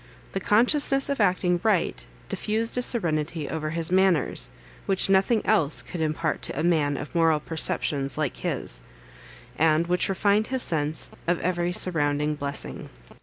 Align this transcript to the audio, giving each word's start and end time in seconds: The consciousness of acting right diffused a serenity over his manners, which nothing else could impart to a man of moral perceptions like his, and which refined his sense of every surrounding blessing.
The 0.31 0.39
consciousness 0.39 1.09
of 1.09 1.21
acting 1.21 1.59
right 1.61 2.03
diffused 2.27 2.75
a 2.75 2.81
serenity 2.81 3.47
over 3.47 3.69
his 3.69 3.91
manners, 3.91 4.49
which 4.87 5.11
nothing 5.11 5.45
else 5.45 5.83
could 5.83 6.01
impart 6.01 6.41
to 6.41 6.59
a 6.59 6.63
man 6.63 6.97
of 6.97 7.13
moral 7.13 7.39
perceptions 7.39 8.17
like 8.17 8.37
his, 8.37 8.79
and 9.59 9.85
which 9.85 10.09
refined 10.09 10.47
his 10.47 10.63
sense 10.63 11.11
of 11.27 11.39
every 11.41 11.71
surrounding 11.71 12.33
blessing. 12.33 12.89